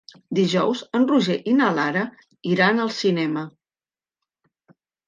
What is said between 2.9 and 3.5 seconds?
cinema.